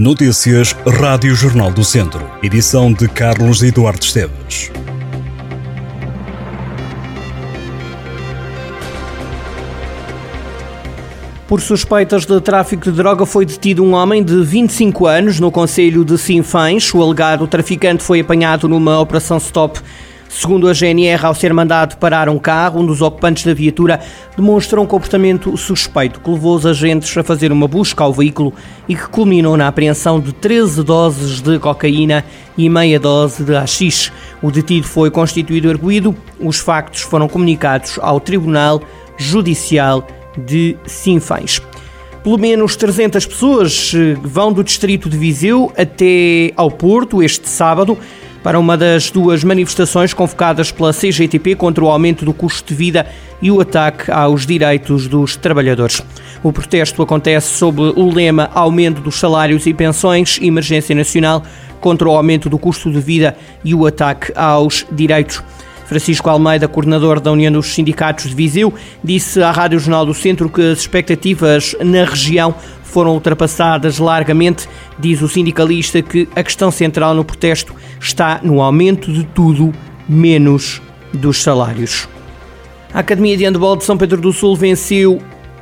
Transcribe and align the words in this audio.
Notícias 0.00 0.74
Rádio 0.98 1.34
Jornal 1.34 1.70
do 1.70 1.84
Centro. 1.84 2.26
Edição 2.42 2.90
de 2.90 3.06
Carlos 3.06 3.62
Eduardo 3.62 4.02
Esteves. 4.02 4.72
Por 11.46 11.60
suspeitas 11.60 12.24
de 12.24 12.40
tráfico 12.40 12.84
de 12.84 12.92
droga 12.92 13.26
foi 13.26 13.44
detido 13.44 13.84
um 13.84 13.92
homem 13.92 14.24
de 14.24 14.42
25 14.42 15.06
anos 15.06 15.38
no 15.38 15.52
Conselho 15.52 16.02
de 16.02 16.16
Sinfães. 16.16 16.94
O 16.94 17.02
alegado 17.02 17.46
traficante 17.46 18.02
foi 18.02 18.20
apanhado 18.20 18.66
numa 18.66 18.98
operação 18.98 19.36
stop 19.36 19.82
Segundo 20.32 20.68
a 20.68 20.72
GNR, 20.72 21.26
ao 21.26 21.34
ser 21.34 21.52
mandado 21.52 21.96
parar 21.96 22.28
um 22.28 22.38
carro, 22.38 22.80
um 22.80 22.86
dos 22.86 23.02
ocupantes 23.02 23.44
da 23.44 23.52
viatura 23.52 23.98
demonstrou 24.36 24.84
um 24.84 24.86
comportamento 24.86 25.56
suspeito 25.56 26.20
que 26.20 26.30
levou 26.30 26.54
os 26.54 26.64
agentes 26.64 27.14
a 27.18 27.24
fazer 27.24 27.50
uma 27.50 27.66
busca 27.66 28.04
ao 28.04 28.12
veículo 28.12 28.54
e 28.88 28.94
que 28.94 29.08
culminou 29.08 29.56
na 29.56 29.66
apreensão 29.66 30.20
de 30.20 30.32
13 30.32 30.84
doses 30.84 31.40
de 31.40 31.58
cocaína 31.58 32.24
e 32.56 32.68
meia 32.68 33.00
dose 33.00 33.42
de 33.42 33.56
AX. 33.56 34.12
O 34.40 34.52
detido 34.52 34.86
foi 34.86 35.10
constituído 35.10 35.68
arguído. 35.68 36.14
Os 36.38 36.60
factos 36.60 37.00
foram 37.00 37.26
comunicados 37.26 37.98
ao 38.00 38.20
Tribunal 38.20 38.80
Judicial 39.18 40.06
de 40.38 40.76
Sinfães. 40.86 41.60
Pelo 42.22 42.38
menos 42.38 42.76
300 42.76 43.26
pessoas 43.26 43.92
eh, 43.96 44.16
vão 44.22 44.52
do 44.52 44.62
distrito 44.62 45.08
de 45.08 45.16
Viseu 45.16 45.72
até 45.76 46.52
ao 46.54 46.70
Porto 46.70 47.20
este 47.20 47.48
sábado 47.48 47.98
para 48.42 48.58
uma 48.58 48.76
das 48.76 49.10
duas 49.10 49.44
manifestações 49.44 50.14
convocadas 50.14 50.72
pela 50.72 50.92
CGTP 50.92 51.54
contra 51.54 51.84
o 51.84 51.90
aumento 51.90 52.24
do 52.24 52.32
custo 52.32 52.68
de 52.68 52.74
vida 52.74 53.06
e 53.42 53.50
o 53.50 53.60
ataque 53.60 54.10
aos 54.10 54.46
direitos 54.46 55.06
dos 55.08 55.36
trabalhadores. 55.36 56.02
O 56.42 56.52
protesto 56.52 57.02
acontece 57.02 57.58
sob 57.58 57.80
o 57.80 58.12
lema 58.12 58.50
Aumento 58.54 59.00
dos 59.00 59.16
salários 59.16 59.66
e 59.66 59.74
pensões, 59.74 60.38
emergência 60.40 60.94
nacional 60.94 61.42
contra 61.80 62.08
o 62.08 62.16
aumento 62.16 62.48
do 62.48 62.58
custo 62.58 62.90
de 62.90 63.00
vida 63.00 63.36
e 63.64 63.74
o 63.74 63.86
ataque 63.86 64.32
aos 64.36 64.86
direitos. 64.90 65.42
Francisco 65.90 66.30
Almeida, 66.30 66.68
coordenador 66.68 67.18
da 67.18 67.32
União 67.32 67.50
dos 67.50 67.74
Sindicatos 67.74 68.26
de 68.26 68.34
Viseu, 68.36 68.72
disse 69.02 69.42
à 69.42 69.50
Rádio 69.50 69.80
Jornal 69.80 70.06
do 70.06 70.14
Centro 70.14 70.48
que 70.48 70.62
as 70.62 70.78
expectativas 70.78 71.74
na 71.80 72.04
região 72.04 72.54
foram 72.84 73.14
ultrapassadas 73.14 73.98
largamente. 73.98 74.68
Diz 75.00 75.20
o 75.20 75.26
sindicalista 75.26 76.00
que 76.00 76.28
a 76.36 76.44
questão 76.44 76.70
central 76.70 77.12
no 77.12 77.24
protesto 77.24 77.74
está 78.00 78.38
no 78.40 78.62
aumento 78.62 79.12
de 79.12 79.24
tudo, 79.24 79.72
menos 80.08 80.80
dos 81.12 81.42
salários. 81.42 82.08
A 82.94 83.00
Academia 83.00 83.36
de 83.36 83.44
Handball 83.44 83.74
de 83.74 83.82
São 83.82 83.98
Pedro 83.98 84.20
do 84.20 84.32
Sul 84.32 84.54
venceu 84.54 85.20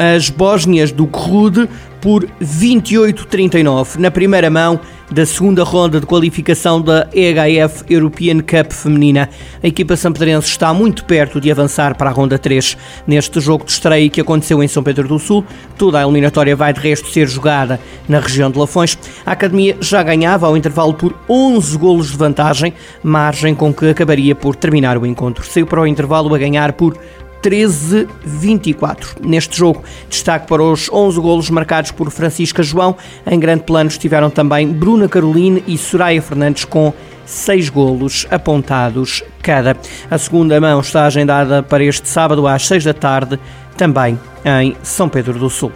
as 0.00 0.30
Bósnias 0.30 0.90
do 0.90 1.04
Grude 1.04 1.68
por 2.00 2.26
28-39 2.42 3.96
na 3.96 4.10
primeira 4.10 4.48
mão 4.48 4.80
da 5.10 5.26
segunda 5.26 5.62
ronda 5.62 6.00
de 6.00 6.06
qualificação 6.06 6.80
da 6.80 7.06
EHF 7.12 7.84
European 7.86 8.38
Cup 8.38 8.72
feminina. 8.72 9.28
A 9.62 9.66
equipa 9.66 9.96
sampedrense 9.96 10.48
está 10.48 10.72
muito 10.72 11.04
perto 11.04 11.38
de 11.38 11.50
avançar 11.50 11.96
para 11.98 12.08
a 12.08 12.12
ronda 12.12 12.38
3. 12.38 12.78
Neste 13.06 13.40
jogo 13.40 13.66
de 13.66 13.72
estreia 13.72 14.08
que 14.08 14.22
aconteceu 14.22 14.62
em 14.62 14.68
São 14.68 14.82
Pedro 14.82 15.06
do 15.06 15.18
Sul, 15.18 15.44
toda 15.76 15.98
a 15.98 16.02
eliminatória 16.02 16.56
vai 16.56 16.72
de 16.72 16.80
resto 16.80 17.08
ser 17.08 17.28
jogada 17.28 17.78
na 18.08 18.20
região 18.20 18.50
de 18.50 18.58
Lafões. 18.58 18.96
A 19.26 19.32
Academia 19.32 19.76
já 19.82 20.02
ganhava 20.02 20.46
ao 20.46 20.56
intervalo 20.56 20.94
por 20.94 21.14
11 21.28 21.76
golos 21.76 22.10
de 22.10 22.16
vantagem, 22.16 22.72
margem 23.02 23.54
com 23.54 23.74
que 23.74 23.90
acabaria 23.90 24.34
por 24.34 24.56
terminar 24.56 24.96
o 24.96 25.04
encontro. 25.04 25.44
Saiu 25.44 25.66
para 25.66 25.82
o 25.82 25.86
intervalo 25.86 26.34
a 26.34 26.38
ganhar 26.38 26.72
por 26.72 26.96
13-24. 27.42 29.16
Neste 29.24 29.58
jogo, 29.58 29.82
destaque 30.08 30.46
para 30.46 30.62
os 30.62 30.90
11 30.90 31.20
golos 31.20 31.50
marcados 31.50 31.90
por 31.90 32.10
Francisca 32.10 32.62
João. 32.62 32.96
Em 33.26 33.38
grande 33.38 33.64
plano 33.64 33.88
estiveram 33.88 34.30
também 34.30 34.68
Bruna 34.68 35.08
Caroline 35.08 35.62
e 35.66 35.76
Soraya 35.78 36.20
Fernandes 36.22 36.64
com 36.64 36.92
seis 37.24 37.68
golos 37.68 38.26
apontados 38.30 39.22
cada. 39.42 39.76
A 40.10 40.18
segunda 40.18 40.60
mão 40.60 40.80
está 40.80 41.06
agendada 41.06 41.62
para 41.62 41.84
este 41.84 42.08
sábado 42.08 42.46
às 42.46 42.66
6 42.66 42.84
da 42.84 42.94
tarde, 42.94 43.38
também 43.76 44.18
em 44.44 44.76
São 44.82 45.08
Pedro 45.08 45.38
do 45.38 45.48
Sul. 45.48 45.72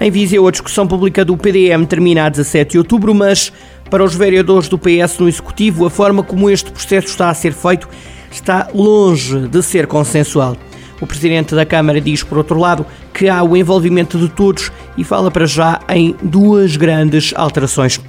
Em 0.00 0.10
Viseu, 0.10 0.46
a 0.46 0.50
discussão 0.50 0.86
pública 0.86 1.24
do 1.24 1.36
PDM 1.36 1.84
termina 1.84 2.26
a 2.26 2.28
17 2.28 2.72
de 2.72 2.78
outubro, 2.78 3.12
mas 3.14 3.52
para 3.90 4.04
os 4.04 4.14
vereadores 4.14 4.68
do 4.68 4.78
PS 4.78 5.18
no 5.18 5.28
Executivo, 5.28 5.86
a 5.86 5.90
forma 5.90 6.22
como 6.22 6.48
este 6.48 6.70
processo 6.70 7.08
está 7.08 7.30
a 7.30 7.34
ser 7.34 7.52
feito 7.52 7.88
está 8.30 8.68
longe 8.74 9.48
de 9.48 9.62
ser 9.62 9.86
consensual. 9.86 10.56
O 11.00 11.06
presidente 11.06 11.54
da 11.54 11.64
Câmara 11.64 12.00
diz, 12.00 12.22
por 12.22 12.38
outro 12.38 12.58
lado, 12.58 12.84
que 13.14 13.28
há 13.28 13.42
o 13.42 13.56
envolvimento 13.56 14.18
de 14.18 14.28
todos 14.28 14.72
e 14.96 15.04
fala 15.04 15.30
para 15.30 15.46
já 15.46 15.80
em 15.88 16.14
duas 16.22 16.76
grandes 16.76 17.32
alterações. 17.36 18.00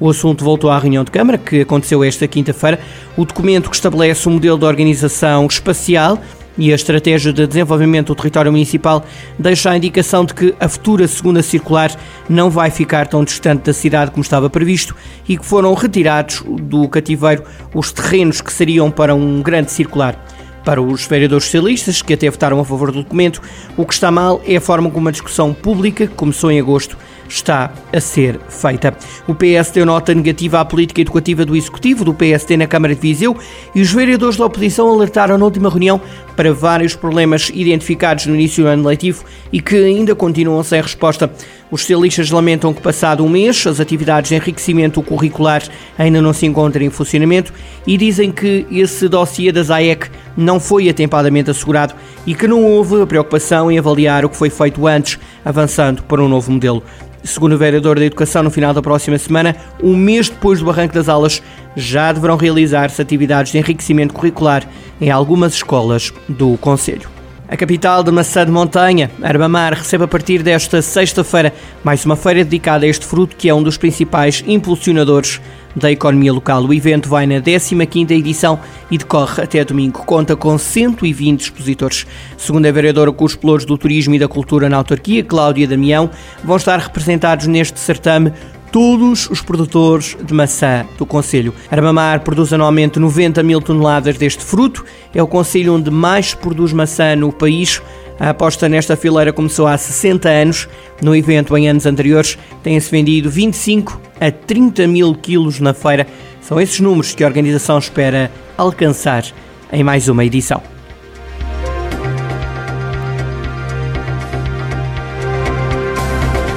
O 0.00 0.08
assunto 0.08 0.44
voltou 0.44 0.70
à 0.70 0.78
reunião 0.78 1.02
de 1.02 1.10
Câmara, 1.10 1.36
que 1.36 1.62
aconteceu 1.62 2.04
esta 2.04 2.26
quinta-feira. 2.28 2.78
O 3.16 3.24
documento 3.24 3.68
que 3.68 3.76
estabelece 3.76 4.28
o 4.28 4.30
modelo 4.30 4.56
de 4.56 4.64
organização 4.64 5.46
espacial 5.46 6.18
e 6.56 6.72
a 6.72 6.74
estratégia 6.74 7.32
de 7.32 7.46
desenvolvimento 7.46 8.08
do 8.08 8.14
território 8.16 8.50
municipal 8.50 9.04
deixa 9.38 9.70
a 9.70 9.76
indicação 9.76 10.24
de 10.24 10.34
que 10.34 10.54
a 10.58 10.68
futura 10.68 11.06
segunda 11.06 11.42
circular 11.42 11.94
não 12.28 12.50
vai 12.50 12.70
ficar 12.70 13.06
tão 13.06 13.22
distante 13.24 13.64
da 13.64 13.72
cidade 13.72 14.10
como 14.10 14.22
estava 14.22 14.50
previsto 14.50 14.94
e 15.28 15.36
que 15.36 15.46
foram 15.46 15.72
retirados 15.74 16.42
do 16.62 16.88
cativeiro 16.88 17.44
os 17.74 17.92
terrenos 17.92 18.40
que 18.40 18.52
seriam 18.52 18.90
para 18.90 19.14
um 19.14 19.40
grande 19.40 19.70
circular. 19.70 20.27
Para 20.68 20.82
os 20.82 21.06
vereadores 21.06 21.46
socialistas, 21.46 22.02
que 22.02 22.12
até 22.12 22.28
votaram 22.28 22.60
a 22.60 22.64
favor 22.64 22.92
do 22.92 23.02
documento, 23.02 23.40
o 23.74 23.86
que 23.86 23.94
está 23.94 24.10
mal 24.10 24.42
é 24.46 24.56
a 24.56 24.60
forma 24.60 24.90
como 24.90 25.08
a 25.08 25.10
discussão 25.10 25.54
pública, 25.54 26.06
que 26.06 26.12
começou 26.12 26.50
em 26.50 26.60
agosto, 26.60 26.94
está 27.26 27.72
a 27.90 28.00
ser 28.00 28.38
feita. 28.50 28.94
O 29.26 29.34
PS 29.34 29.70
deu 29.72 29.86
nota 29.86 30.14
negativa 30.14 30.60
à 30.60 30.64
política 30.66 31.00
educativa 31.00 31.46
do 31.46 31.56
Executivo 31.56 32.04
do 32.04 32.12
PSD 32.12 32.58
na 32.58 32.66
Câmara 32.66 32.94
de 32.94 33.00
Viseu 33.00 33.34
e 33.74 33.80
os 33.80 33.90
vereadores 33.90 34.36
da 34.36 34.44
oposição 34.44 34.88
alertaram 34.88 35.38
na 35.38 35.44
última 35.46 35.70
reunião 35.70 35.98
para 36.36 36.52
vários 36.52 36.94
problemas 36.94 37.50
identificados 37.52 38.26
no 38.26 38.34
início 38.34 38.64
do 38.64 38.68
ano 38.68 38.86
letivo 38.86 39.24
e 39.50 39.60
que 39.60 39.74
ainda 39.74 40.14
continuam 40.14 40.62
sem 40.62 40.80
resposta. 40.80 41.30
Os 41.70 41.80
socialistas 41.80 42.30
lamentam 42.30 42.72
que, 42.72 42.80
passado 42.80 43.24
um 43.24 43.28
mês, 43.28 43.66
as 43.66 43.80
atividades 43.80 44.30
de 44.30 44.36
enriquecimento 44.36 45.02
curricular 45.02 45.62
ainda 45.98 46.22
não 46.22 46.32
se 46.32 46.46
encontram 46.46 46.84
em 46.84 46.90
funcionamento 46.90 47.52
e 47.86 47.96
dizem 47.96 48.30
que 48.30 48.66
esse 48.70 49.08
dossiê 49.08 49.52
da 49.52 49.62
ZAEC 49.62 50.08
não 50.38 50.60
foi 50.60 50.88
atempadamente 50.88 51.50
assegurado 51.50 51.94
e 52.24 52.32
que 52.32 52.46
não 52.46 52.62
houve 52.62 53.04
preocupação 53.06 53.70
em 53.72 53.78
avaliar 53.78 54.24
o 54.24 54.28
que 54.28 54.36
foi 54.36 54.48
feito 54.48 54.86
antes, 54.86 55.18
avançando 55.44 56.04
para 56.04 56.22
um 56.22 56.28
novo 56.28 56.52
modelo. 56.52 56.80
Segundo 57.24 57.54
o 57.54 57.58
vereador 57.58 57.98
da 57.98 58.04
Educação, 58.04 58.44
no 58.44 58.50
final 58.50 58.72
da 58.72 58.80
próxima 58.80 59.18
semana, 59.18 59.56
um 59.82 59.96
mês 59.96 60.28
depois 60.28 60.60
do 60.60 60.70
arranque 60.70 60.94
das 60.94 61.08
aulas, 61.08 61.42
já 61.74 62.12
deverão 62.12 62.36
realizar-se 62.36 63.02
atividades 63.02 63.50
de 63.50 63.58
enriquecimento 63.58 64.14
curricular 64.14 64.64
em 65.00 65.10
algumas 65.10 65.54
escolas 65.54 66.12
do 66.28 66.56
Conselho. 66.58 67.17
A 67.50 67.56
capital 67.56 68.02
de 68.02 68.10
maçã 68.10 68.44
de 68.44 68.52
montanha, 68.52 69.10
Arbamar, 69.22 69.72
recebe 69.72 70.04
a 70.04 70.06
partir 70.06 70.42
desta 70.42 70.82
sexta-feira 70.82 71.50
mais 71.82 72.04
uma 72.04 72.14
feira 72.14 72.44
dedicada 72.44 72.84
a 72.84 72.88
este 72.88 73.06
fruto 73.06 73.34
que 73.34 73.48
é 73.48 73.54
um 73.54 73.62
dos 73.62 73.78
principais 73.78 74.44
impulsionadores 74.46 75.40
da 75.74 75.90
economia 75.90 76.30
local. 76.30 76.62
O 76.64 76.74
evento 76.74 77.08
vai 77.08 77.26
na 77.26 77.40
15ª 77.40 78.10
edição 78.10 78.60
e 78.90 78.98
decorre 78.98 79.42
até 79.42 79.64
domingo. 79.64 80.04
Conta 80.04 80.36
com 80.36 80.58
120 80.58 81.40
expositores. 81.40 82.06
Segundo 82.36 82.66
a 82.66 82.72
vereadora 82.72 83.12
com 83.12 83.24
os 83.24 83.34
pelouros 83.34 83.64
do 83.64 83.78
Turismo 83.78 84.14
e 84.14 84.18
da 84.18 84.28
Cultura 84.28 84.68
na 84.68 84.76
autarquia, 84.76 85.24
Cláudia 85.24 85.66
Damião, 85.66 86.10
vão 86.44 86.58
estar 86.58 86.78
representados 86.78 87.46
neste 87.46 87.80
certame 87.80 88.30
todos 88.72 89.28
os 89.30 89.40
produtores 89.40 90.16
de 90.22 90.34
maçã 90.34 90.86
do 90.96 91.06
Conselho. 91.06 91.54
Armamar 91.70 92.20
produz 92.20 92.52
anualmente 92.52 92.98
90 92.98 93.42
mil 93.42 93.60
toneladas 93.60 94.16
deste 94.16 94.44
fruto, 94.44 94.84
é 95.14 95.22
o 95.22 95.26
Conselho 95.26 95.74
onde 95.74 95.90
mais 95.90 96.34
produz 96.34 96.72
maçã 96.72 97.16
no 97.16 97.32
país. 97.32 97.82
A 98.20 98.30
aposta 98.30 98.68
nesta 98.68 98.96
fileira 98.96 99.32
começou 99.32 99.66
há 99.66 99.78
60 99.78 100.28
anos. 100.28 100.68
No 101.00 101.14
evento, 101.14 101.56
em 101.56 101.68
anos 101.68 101.86
anteriores, 101.86 102.36
têm-se 102.62 102.90
vendido 102.90 103.30
25 103.30 104.00
a 104.20 104.30
30 104.30 104.86
mil 104.88 105.14
quilos 105.14 105.60
na 105.60 105.72
feira. 105.72 106.06
São 106.40 106.60
esses 106.60 106.80
números 106.80 107.14
que 107.14 107.22
a 107.22 107.26
organização 107.26 107.78
espera 107.78 108.30
alcançar 108.56 109.24
em 109.72 109.84
mais 109.84 110.08
uma 110.08 110.24
edição. 110.24 110.77